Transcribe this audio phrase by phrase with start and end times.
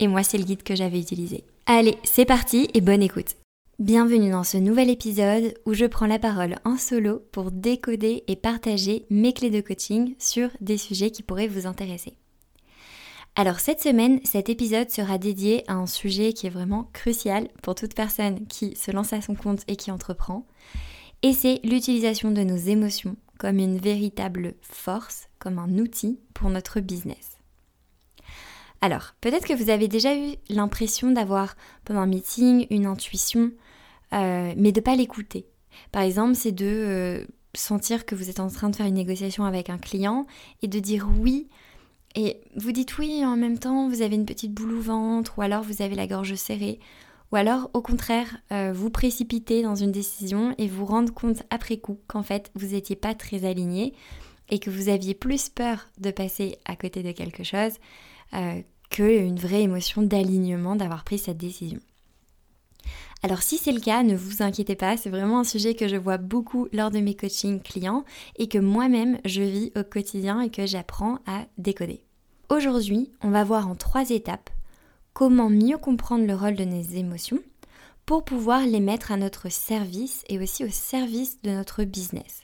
[0.00, 1.44] et moi c'est le guide que j'avais utilisé.
[1.66, 3.36] Allez, c'est parti et bonne écoute.
[3.78, 8.36] Bienvenue dans ce nouvel épisode où je prends la parole en solo pour décoder et
[8.36, 12.14] partager mes clés de coaching sur des sujets qui pourraient vous intéresser.
[13.36, 17.74] Alors cette semaine, cet épisode sera dédié à un sujet qui est vraiment crucial pour
[17.74, 20.46] toute personne qui se lance à son compte et qui entreprend,
[21.22, 26.78] et c'est l'utilisation de nos émotions comme une véritable force, comme un outil pour notre
[26.80, 27.33] business.
[28.84, 33.50] Alors, peut-être que vous avez déjà eu l'impression d'avoir pendant un meeting une intuition,
[34.12, 35.46] euh, mais de ne pas l'écouter.
[35.90, 39.46] Par exemple, c'est de euh, sentir que vous êtes en train de faire une négociation
[39.46, 40.26] avec un client
[40.60, 41.48] et de dire oui.
[42.14, 45.40] Et vous dites oui en même temps vous avez une petite boule au ventre ou
[45.40, 46.78] alors vous avez la gorge serrée.
[47.32, 51.78] Ou alors au contraire, euh, vous précipitez dans une décision et vous rendre compte après
[51.78, 53.94] coup qu'en fait vous n'étiez pas très aligné
[54.50, 57.72] et que vous aviez plus peur de passer à côté de quelque chose
[58.98, 61.80] une vraie émotion d'alignement d'avoir pris cette décision.
[63.22, 65.96] Alors si c'est le cas, ne vous inquiétez pas, c'est vraiment un sujet que je
[65.96, 68.04] vois beaucoup lors de mes coachings clients
[68.36, 72.04] et que moi-même je vis au quotidien et que j'apprends à décoder.
[72.50, 74.50] Aujourd'hui, on va voir en trois étapes
[75.14, 77.38] comment mieux comprendre le rôle de nos émotions
[78.04, 82.42] pour pouvoir les mettre à notre service et aussi au service de notre business.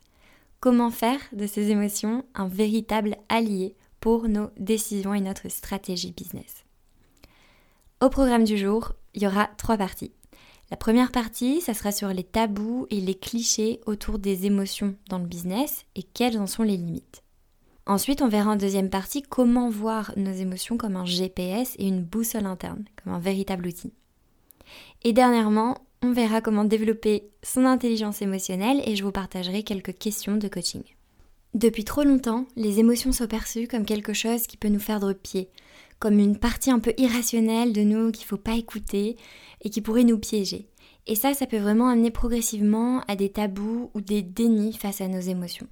[0.61, 6.65] Comment faire de ces émotions un véritable allié pour nos décisions et notre stratégie business.
[8.01, 10.13] Au programme du jour, il y aura trois parties.
[10.71, 15.19] La première partie, ça sera sur les tabous et les clichés autour des émotions dans
[15.19, 17.23] le business et quelles en sont les limites.
[17.87, 22.05] Ensuite, on verra en deuxième partie comment voir nos émotions comme un GPS et une
[22.05, 23.93] boussole interne, comme un véritable outil.
[25.03, 30.37] Et dernièrement, on verra comment développer son intelligence émotionnelle et je vous partagerai quelques questions
[30.37, 30.85] de coaching.
[31.55, 35.13] Depuis trop longtemps, les émotions sont perçues comme quelque chose qui peut nous faire de
[35.13, 35.51] pied,
[35.99, 39.17] comme une partie un peu irrationnelle de nous qu'il ne faut pas écouter
[39.63, 40.69] et qui pourrait nous piéger.
[41.09, 45.09] Et ça, ça peut vraiment amener progressivement à des tabous ou des dénis face à
[45.09, 45.67] nos émotions.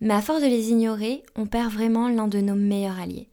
[0.00, 3.28] Mais à force de les ignorer, on perd vraiment l'un de nos meilleurs alliés.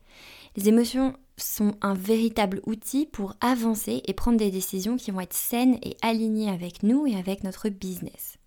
[0.56, 5.34] Les émotions sont un véritable outil pour avancer et prendre des décisions qui vont être
[5.34, 8.39] saines et alignées avec nous et avec notre business.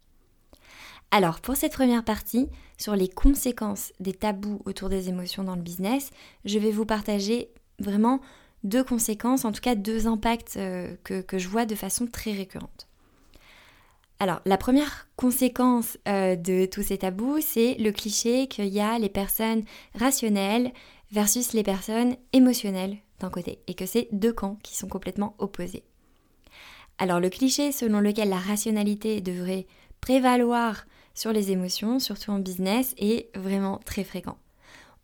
[1.14, 5.60] Alors pour cette première partie, sur les conséquences des tabous autour des émotions dans le
[5.60, 6.10] business,
[6.46, 8.22] je vais vous partager vraiment
[8.64, 12.88] deux conséquences, en tout cas deux impacts euh, que, je vois de façon très récurrente.
[14.20, 18.98] Alors, la première conséquence euh, de tous ces tabous, c'est le cliché qu'il y a
[18.98, 20.72] les personnes rationnelles
[21.10, 25.84] versus les personnes émotionnelles d'un côté, et que c'est deux camps qui sont complètement opposés.
[26.96, 29.66] Alors, le cliché selon lequel la rationalité devrait
[30.00, 34.38] prévaloir sur les émotions, surtout en business, est vraiment très fréquent.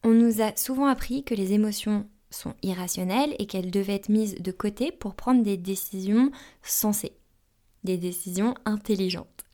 [0.04, 4.36] On nous a souvent appris que les émotions sont irrationnelles et qu'elles devaient être mises
[4.36, 6.30] de côté pour prendre des décisions
[6.62, 7.12] sensées,
[7.84, 9.44] des décisions intelligentes.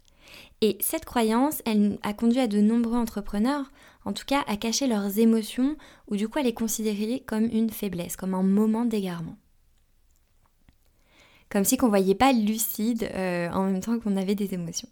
[0.61, 3.71] Et cette croyance, elle a conduit à de nombreux entrepreneurs,
[4.05, 5.77] en tout cas, à cacher leurs émotions
[6.09, 9.37] ou du coup à les considérer comme une faiblesse, comme un moment d'égarement.
[11.51, 14.89] Comme si qu'on voyait pas lucide euh, en même temps qu'on avait des émotions.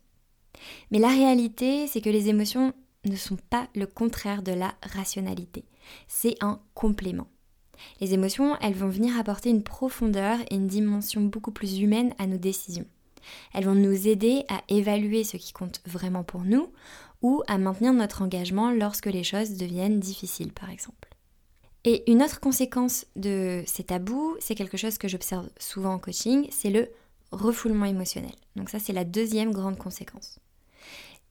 [0.91, 2.73] Mais la réalité, c'est que les émotions
[3.05, 5.65] ne sont pas le contraire de la rationalité.
[6.09, 7.27] C'est un complément.
[8.01, 12.27] Les émotions, elles vont venir apporter une profondeur et une dimension beaucoup plus humaine à
[12.27, 12.87] nos décisions.
[13.55, 16.69] Elles vont nous aider à évaluer ce qui compte vraiment pour nous
[17.23, 21.09] ou à maintenir notre engagement lorsque les choses deviennent difficiles, par exemple.
[21.85, 26.47] Et une autre conséquence de ces tabous, c'est quelque chose que j'observe souvent en coaching,
[26.51, 26.89] c'est le
[27.33, 28.35] refoulement émotionnel.
[28.55, 30.39] Donc ça, c'est la deuxième grande conséquence.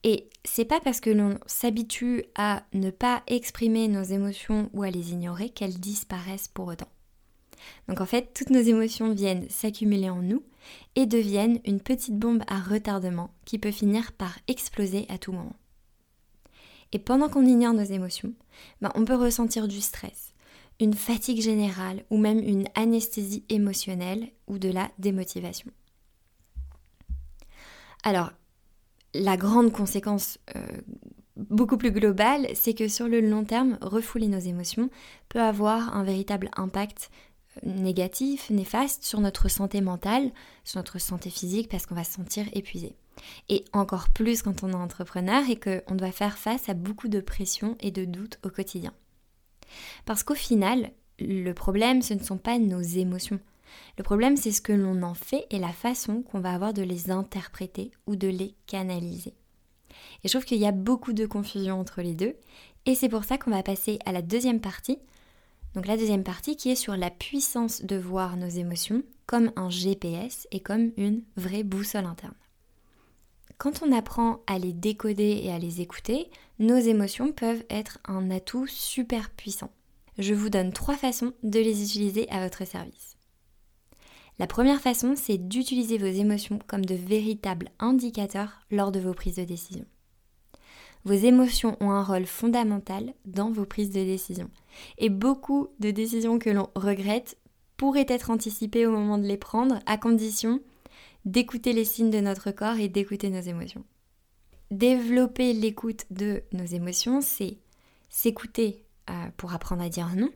[0.03, 4.89] Et c'est pas parce que l'on s'habitue à ne pas exprimer nos émotions ou à
[4.89, 6.89] les ignorer qu'elles disparaissent pour autant.
[7.87, 10.43] Donc en fait, toutes nos émotions viennent s'accumuler en nous
[10.95, 15.55] et deviennent une petite bombe à retardement qui peut finir par exploser à tout moment.
[16.91, 18.33] Et pendant qu'on ignore nos émotions,
[18.81, 20.33] ben, on peut ressentir du stress,
[20.79, 25.71] une fatigue générale ou même une anesthésie émotionnelle ou de la démotivation.
[28.03, 28.31] Alors,
[29.13, 30.61] la grande conséquence euh,
[31.35, 34.89] beaucoup plus globale, c'est que sur le long terme, refouler nos émotions
[35.29, 37.09] peut avoir un véritable impact
[37.57, 40.31] euh, négatif, néfaste sur notre santé mentale,
[40.63, 42.95] sur notre santé physique, parce qu'on va se sentir épuisé.
[43.49, 47.19] Et encore plus quand on est entrepreneur et qu'on doit faire face à beaucoup de
[47.19, 48.93] pression et de doutes au quotidien.
[50.05, 53.39] Parce qu'au final, le problème, ce ne sont pas nos émotions.
[53.97, 56.81] Le problème, c'est ce que l'on en fait et la façon qu'on va avoir de
[56.81, 59.33] les interpréter ou de les canaliser.
[60.23, 62.35] Et je trouve qu'il y a beaucoup de confusion entre les deux.
[62.85, 64.99] Et c'est pour ça qu'on va passer à la deuxième partie.
[65.73, 69.69] Donc la deuxième partie qui est sur la puissance de voir nos émotions comme un
[69.69, 72.33] GPS et comme une vraie boussole interne.
[73.57, 76.29] Quand on apprend à les décoder et à les écouter,
[76.59, 79.69] nos émotions peuvent être un atout super puissant.
[80.17, 83.15] Je vous donne trois façons de les utiliser à votre service.
[84.41, 89.35] La première façon, c'est d'utiliser vos émotions comme de véritables indicateurs lors de vos prises
[89.35, 89.85] de décision.
[91.05, 94.49] Vos émotions ont un rôle fondamental dans vos prises de décision.
[94.97, 97.37] Et beaucoup de décisions que l'on regrette
[97.77, 100.59] pourraient être anticipées au moment de les prendre, à condition
[101.23, 103.83] d'écouter les signes de notre corps et d'écouter nos émotions.
[104.71, 107.59] Développer l'écoute de nos émotions, c'est
[108.09, 110.31] s'écouter euh, pour apprendre à dire non.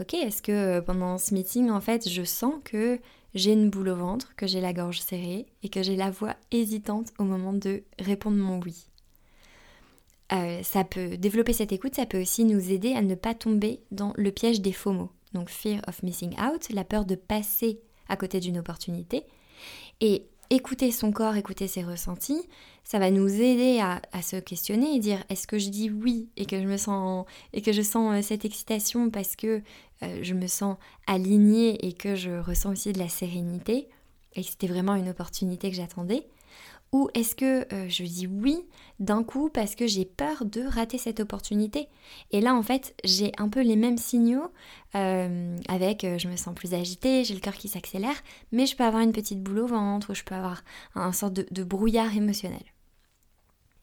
[0.00, 3.00] Ok, est-ce que euh, pendant ce meeting, en fait, je sens que
[3.34, 6.36] j'ai une boule au ventre, que j'ai la gorge serrée et que j'ai la voix
[6.50, 8.86] hésitante au moment de répondre mon oui.
[10.32, 13.80] Euh, ça peut développer cette écoute, ça peut aussi nous aider à ne pas tomber
[13.90, 15.10] dans le piège des faux mots.
[15.32, 19.24] Donc fear of missing out, la peur de passer à côté d'une opportunité.
[20.00, 22.42] Et écouter son corps, écouter ses ressentis,
[22.84, 26.46] ça va nous aider à, se questionner et dire est-ce que je dis oui et
[26.46, 29.62] que je me sens et que je sens euh, cette excitation parce que
[30.02, 33.88] euh, je me sens alignée et que je ressens aussi de la sérénité?
[34.34, 36.26] Et que c'était vraiment une opportunité que j'attendais
[36.92, 38.64] ou est-ce que euh, je dis oui
[38.98, 41.88] d'un coup parce que j'ai peur de rater cette opportunité?
[42.30, 44.50] Et là, en fait, j'ai un peu les mêmes signaux
[44.94, 48.16] euh, avec euh, je me sens plus agitée, j'ai le cœur qui s'accélère,
[48.52, 50.62] mais je peux avoir une petite boule au ventre ou je peux avoir
[50.94, 52.64] un, sorte de, de brouillard émotionnel.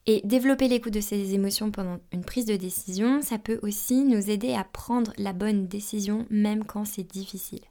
[0.08, 4.30] Et développer l'écoute de ces émotions pendant une prise de décision, ça peut aussi nous
[4.30, 7.62] aider à prendre la bonne décision même quand c'est difficile.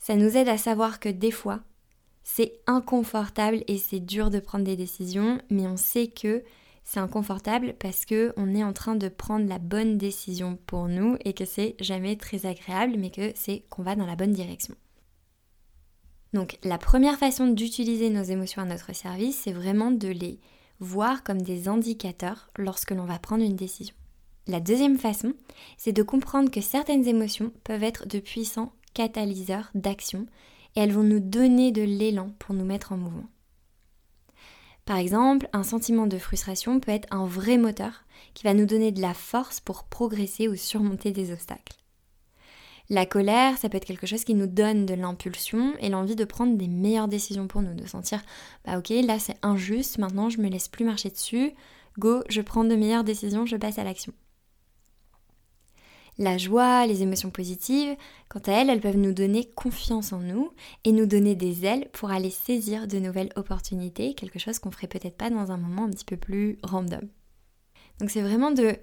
[0.00, 1.60] Ça nous aide à savoir que des fois,
[2.24, 6.42] c'est inconfortable et c'est dur de prendre des décisions, mais on sait que
[6.84, 11.16] c'est inconfortable parce que on est en train de prendre la bonne décision pour nous
[11.24, 14.74] et que c'est jamais très agréable, mais que c'est qu'on va dans la bonne direction.
[16.32, 20.40] Donc la première façon d'utiliser nos émotions à notre service, c'est vraiment de les
[20.80, 23.94] voir comme des indicateurs lorsque l'on va prendre une décision.
[24.48, 25.34] La deuxième façon,
[25.76, 30.26] c'est de comprendre que certaines émotions peuvent être de puissants catalyseurs d'action
[30.76, 33.28] et elles vont nous donner de l'élan pour nous mettre en mouvement.
[34.84, 38.04] Par exemple, un sentiment de frustration peut être un vrai moteur
[38.34, 41.76] qui va nous donner de la force pour progresser ou surmonter des obstacles.
[42.90, 46.24] La colère, ça peut être quelque chose qui nous donne de l'impulsion et l'envie de
[46.24, 48.20] prendre des meilleures décisions pour nous, de sentir
[48.64, 51.52] bah ok là c'est injuste, maintenant je me laisse plus marcher dessus,
[51.98, 54.12] go, je prends de meilleures décisions, je passe à l'action.
[56.18, 57.96] La joie, les émotions positives,
[58.28, 60.52] quant à elles, elles peuvent nous donner confiance en nous
[60.84, 64.88] et nous donner des ailes pour aller saisir de nouvelles opportunités, quelque chose qu'on ferait
[64.88, 67.08] peut-être pas dans un moment un petit peu plus random.
[67.98, 68.76] Donc c'est vraiment de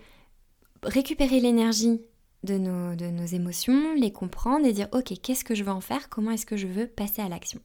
[0.83, 2.01] récupérer l'énergie
[2.43, 5.81] de nos, de nos émotions, les comprendre et dire ok, qu'est-ce que je veux en
[5.81, 7.59] faire, comment est-ce que je veux passer à l'action?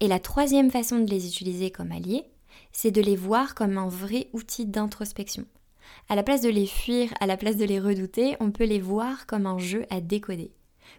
[0.00, 2.24] Et la troisième façon de les utiliser comme alliés,
[2.72, 5.44] c'est de les voir comme un vrai outil d'introspection.
[6.08, 8.80] À la place de les fuir, à la place de les redouter, on peut les
[8.80, 10.52] voir comme un jeu à décoder,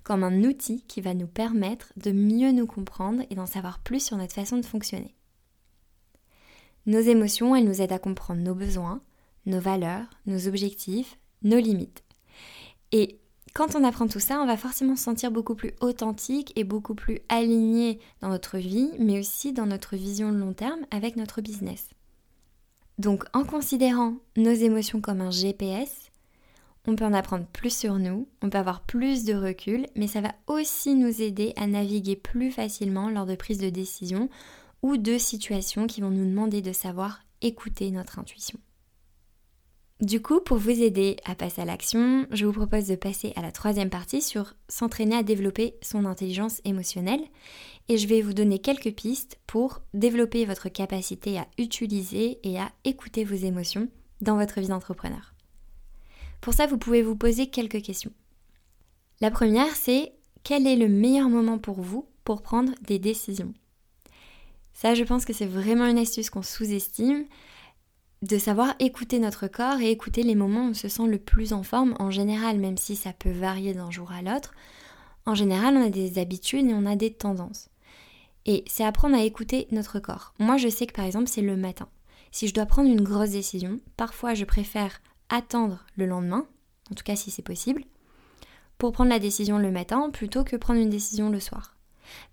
[0.03, 4.03] comme un outil qui va nous permettre de mieux nous comprendre et d'en savoir plus
[4.03, 5.15] sur notre façon de fonctionner.
[6.85, 9.01] Nos émotions, elles nous aident à comprendre nos besoins,
[9.45, 12.03] nos valeurs, nos objectifs, nos limites.
[12.91, 13.19] Et
[13.53, 16.95] quand on apprend tout ça, on va forcément se sentir beaucoup plus authentique et beaucoup
[16.95, 21.89] plus aligné dans notre vie, mais aussi dans notre vision long terme avec notre business.
[22.99, 26.11] Donc en considérant nos émotions comme un GPS,
[26.85, 30.19] on peut en apprendre plus sur nous, on peut avoir plus de recul, mais ça
[30.19, 34.27] va aussi nous aider à naviguer plus facilement lors de prises de décision
[34.81, 38.59] ou de situations qui vont nous demander de savoir écouter notre intuition.
[39.99, 43.41] Du coup, pour vous aider à passer à l'action, je vous propose de passer à
[43.41, 47.19] la troisième partie sur s'entraîner à développer son intelligence émotionnelle.
[47.89, 52.71] Et je vais vous donner quelques pistes pour développer votre capacité à utiliser et à
[52.85, 53.89] écouter vos émotions
[54.21, 55.33] dans votre vie d'entrepreneur.
[56.39, 58.13] Pour ça, vous pouvez vous poser quelques questions.
[59.19, 60.13] La première, c'est
[60.45, 63.53] quel est le meilleur moment pour vous pour prendre des décisions?
[64.71, 67.25] Ça, je pense que c'est vraiment une astuce qu'on sous-estime
[68.21, 71.53] de savoir écouter notre corps et écouter les moments où on se sent le plus
[71.53, 74.53] en forme en général, même si ça peut varier d'un jour à l'autre.
[75.25, 77.69] En général, on a des habitudes et on a des tendances.
[78.45, 80.33] Et c'est apprendre à écouter notre corps.
[80.39, 81.87] Moi, je sais que par exemple, c'est le matin.
[82.31, 86.45] Si je dois prendre une grosse décision, parfois je préfère attendre le lendemain,
[86.91, 87.83] en tout cas si c'est possible,
[88.77, 91.75] pour prendre la décision le matin plutôt que prendre une décision le soir.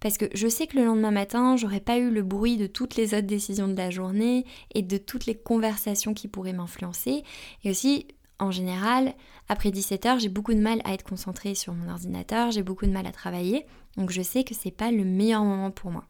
[0.01, 2.97] Parce que je sais que le lendemain matin, j'aurais pas eu le bruit de toutes
[2.97, 7.25] les autres décisions de la journée et de toutes les conversations qui pourraient m'influencer.
[7.65, 8.07] Et aussi,
[8.39, 9.15] en général,
[9.49, 12.87] après 17 heures, j'ai beaucoup de mal à être concentrée sur mon ordinateur, j'ai beaucoup
[12.87, 13.67] de mal à travailler.
[13.97, 16.05] Donc je sais que c'est pas le meilleur moment pour moi.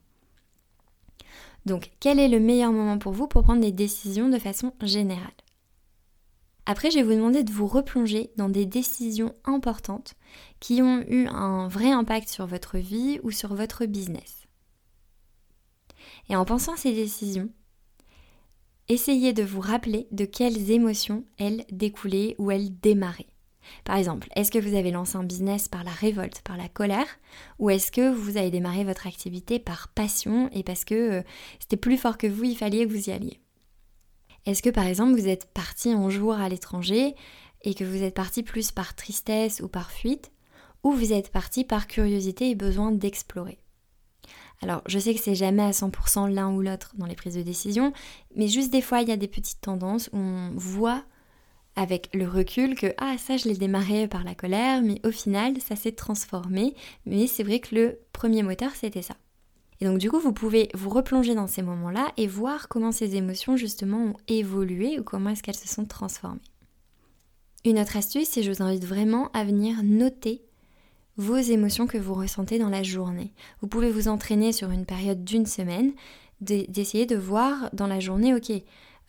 [1.67, 5.33] Donc, quel est le meilleur moment pour vous pour prendre des décisions de façon générale?
[6.65, 10.15] Après, je vais vous demander de vous replonger dans des décisions importantes
[10.61, 14.47] qui ont eu un vrai impact sur votre vie ou sur votre business.
[16.29, 17.51] Et en pensant à ces décisions,
[18.89, 23.29] essayez de vous rappeler de quelles émotions elles découlaient ou elles démarraient.
[23.85, 27.19] Par exemple, est-ce que vous avez lancé un business par la révolte, par la colère,
[27.59, 31.23] ou est-ce que vous avez démarré votre activité par passion et parce que euh,
[31.59, 33.41] c'était plus fort que vous, il fallait que vous y alliez?
[34.45, 37.17] Est-ce que par exemple vous êtes parti un jour à l'étranger
[37.63, 40.31] et que vous êtes parti plus par tristesse ou par fuite,
[40.87, 43.59] ou vous êtes parti par curiosité et besoin d'explorer
[44.63, 47.43] alors, je sais que c'est jamais à 100% l'un ou l'autre dans les prises de
[47.43, 47.93] décision,
[48.35, 51.05] mais juste des fois, il y a des petites tendances où on voit
[51.75, 55.61] avec le recul que ah ça je l'ai démarré par la colère mais au final
[55.61, 56.75] ça s'est transformé
[57.05, 59.15] mais c'est vrai que le premier moteur c'était ça.
[59.83, 63.15] Et donc du coup, vous pouvez vous replonger dans ces moments-là et voir comment ces
[63.17, 66.41] émotions justement ont évolué ou comment est-ce qu'elles se sont transformées.
[67.67, 70.46] Une autre astuce, c'est je vous invite vraiment à venir noter
[71.17, 73.33] vos émotions que vous ressentez dans la journée.
[73.61, 75.93] Vous pouvez vous entraîner sur une période d'une semaine,
[76.41, 78.53] d'essayer de voir dans la journée, ok,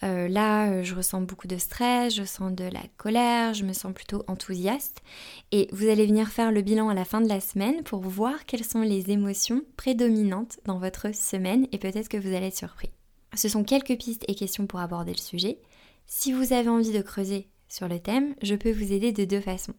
[0.03, 3.73] euh, là, euh, je ressens beaucoup de stress, je sens de la colère, je me
[3.73, 5.01] sens plutôt enthousiaste.
[5.51, 8.45] Et vous allez venir faire le bilan à la fin de la semaine pour voir
[8.45, 12.91] quelles sont les émotions prédominantes dans votre semaine et peut-être que vous allez être surpris.
[13.35, 15.57] Ce sont quelques pistes et questions pour aborder le sujet.
[16.05, 19.41] Si vous avez envie de creuser sur le thème, je peux vous aider de deux
[19.41, 19.73] façons.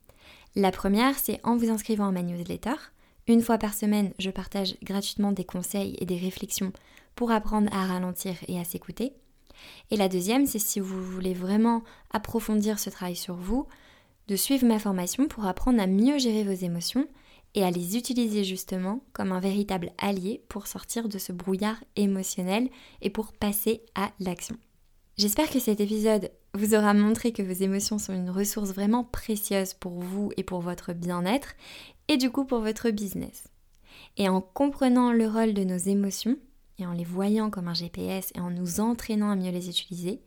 [0.56, 2.74] La première, c'est en vous inscrivant à ma newsletter.
[3.26, 6.72] Une fois par semaine, je partage gratuitement des conseils et des réflexions
[7.14, 9.12] pour apprendre à ralentir et à s'écouter.
[9.90, 13.66] Et la deuxième, c'est si vous voulez vraiment approfondir ce travail sur vous,
[14.28, 17.06] de suivre ma formation pour apprendre à mieux gérer vos émotions
[17.54, 22.68] et à les utiliser justement comme un véritable allié pour sortir de ce brouillard émotionnel
[23.00, 24.56] et pour passer à l'action.
[25.18, 29.74] J'espère que cet épisode vous aura montré que vos émotions sont une ressource vraiment précieuse
[29.74, 31.56] pour vous et pour votre bien-être
[32.06, 33.48] et du coup pour votre business.
[34.16, 36.36] Et en comprenant le rôle de nos émotions,
[36.78, 40.20] et en les voyant comme un GPS et en nous entraînant à mieux les utiliser,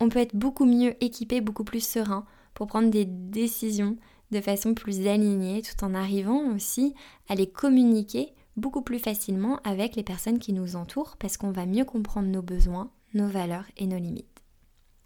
[0.00, 3.96] on peut être beaucoup mieux équipé, beaucoup plus serein pour prendre des décisions
[4.32, 6.92] de façon plus alignée tout en arrivant aussi
[7.28, 11.66] à les communiquer beaucoup plus facilement avec les personnes qui nous entourent parce qu'on va
[11.66, 14.26] mieux comprendre nos besoins, nos valeurs et nos limites.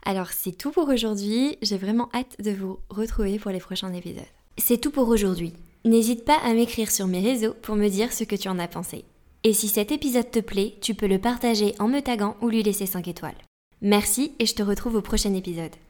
[0.04, 4.22] Alors c'est tout pour aujourd'hui, j'ai vraiment hâte de vous retrouver pour les prochains épisodes.
[4.58, 5.54] C'est tout pour aujourd'hui.
[5.84, 8.68] N'hésite pas à m'écrire sur mes réseaux pour me dire ce que tu en as
[8.68, 9.04] pensé.
[9.42, 12.62] Et si cet épisode te plaît, tu peux le partager en me taguant ou lui
[12.62, 13.36] laisser 5 étoiles.
[13.82, 15.74] Merci et je te retrouve au prochain épisode.